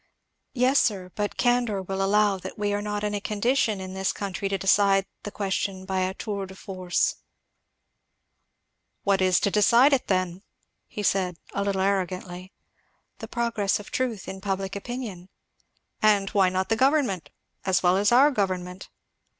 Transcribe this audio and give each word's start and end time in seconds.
"Yes, 0.55 0.79
sir, 0.79 1.11
but 1.13 1.37
candour 1.37 1.79
will 1.83 2.01
allow 2.03 2.39
that 2.39 2.57
we 2.57 2.73
are 2.73 2.81
not 2.81 3.03
in 3.03 3.13
a 3.13 3.21
condition 3.21 3.79
in 3.79 3.93
this 3.93 4.11
country 4.11 4.49
to 4.49 4.57
decide 4.57 5.05
the 5.21 5.29
question 5.29 5.85
by 5.85 5.99
a 5.99 6.15
tour 6.15 6.47
de 6.47 6.55
force." 6.55 7.17
"What 9.03 9.21
is 9.21 9.39
to 9.41 9.51
decide 9.51 9.93
it 9.93 10.07
then?" 10.07 10.41
said 11.03 11.37
he 11.51 11.59
a 11.59 11.63
little 11.63 11.81
arrogantly. 11.81 12.51
"The 13.19 13.27
progress 13.27 13.79
of 13.79 13.91
truth 13.91 14.27
in 14.27 14.41
public 14.41 14.75
opinion." 14.75 15.29
"And 16.01 16.31
why 16.31 16.49
not 16.49 16.69
the 16.69 16.75
government 16.75 17.29
as 17.63 17.83
well 17.83 17.95
as 17.95 18.11
our 18.11 18.31
government?" 18.31 18.89